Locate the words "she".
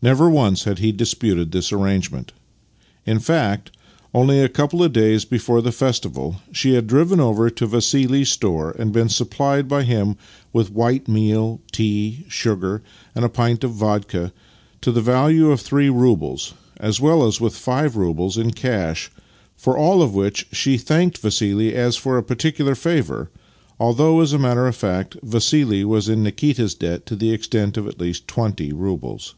6.52-6.74, 20.52-20.76